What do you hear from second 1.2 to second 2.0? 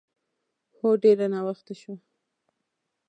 ناوخته شوه.